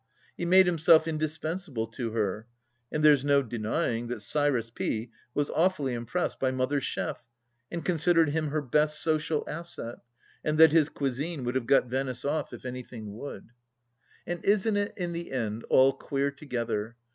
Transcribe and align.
He 0.35 0.45
made 0.47 0.65
himself 0.65 1.07
indispensable 1.07 1.85
to 1.85 2.09
her. 2.13 2.47
And 2.91 3.03
there's 3.03 3.23
no 3.23 3.43
denying 3.43 4.07
that 4.07 4.23
Cyrus 4.23 4.71
P. 4.71 5.11
was 5.35 5.51
awfully 5.51 5.93
impressed 5.93 6.39
by 6.39 6.49
Mother's 6.49 6.83
chef, 6.85 7.23
and 7.71 7.85
considered 7.85 8.29
him 8.29 8.47
her 8.47 8.63
best 8.63 8.99
social 8.99 9.43
asset, 9.47 9.99
and 10.43 10.57
that 10.57 10.71
his 10.71 10.89
cuisine 10.89 11.43
would 11.43 11.53
have 11.53 11.67
got 11.67 11.85
Venice 11.85 12.25
off 12.25 12.51
if 12.51 12.65
anything 12.65 13.15
would. 13.15 13.43
THE 13.43 13.43
LAST 13.43 13.45
DITCH 13.45 14.37
18 14.37 14.37
And 14.37 14.45
isn't 14.45 14.77
it, 14.77 14.93
in 14.97 15.11
the 15.13 15.31
end, 15.31 15.65
all 15.69 15.93
queer 15.93 16.31
together 16.31 16.95